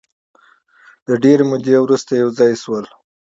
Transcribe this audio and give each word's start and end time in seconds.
د 1.07 1.09
ډېرې 1.23 1.43
مودې 1.49 1.75
وروسته 1.81 2.11
یو 2.21 2.29
ځای 2.39 2.53
شول. 2.61 2.85